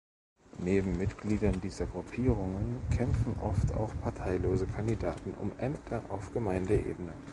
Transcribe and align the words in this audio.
Neben 0.57 0.97
Mitgliedern 0.97 1.61
dieser 1.61 1.85
Gruppierungen 1.85 2.77
kämpfen 2.89 3.35
oft 3.39 3.71
auch 3.73 3.93
parteilose 4.01 4.65
Kandidaten 4.65 5.35
um 5.39 5.51
Ämter 5.59 6.01
auf 6.09 6.33
Gemeindeebene. 6.33 7.13